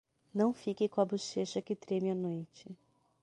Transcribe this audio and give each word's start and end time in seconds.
Não 0.33 0.51
fique 0.51 0.89
com 0.89 0.99
a 0.99 1.05
bochecha 1.05 1.61
que 1.61 1.75
treme 1.75 2.09
à 2.09 2.15
noite. 2.15 2.75